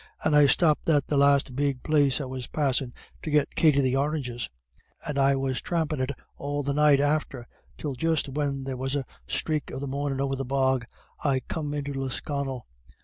[0.23, 3.97] And I stopped at the last big place I was passin' to get Katty the
[3.97, 4.49] oranges.
[5.05, 9.05] And I was thrampin' it all the night after, till just when there was a
[9.27, 10.87] sthrake of the mornin' over the bog,
[11.23, 12.65] I come into Lisconnel.